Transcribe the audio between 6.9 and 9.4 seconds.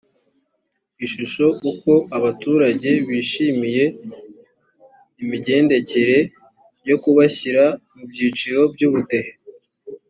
kubashyira mu byiciro by ubudehe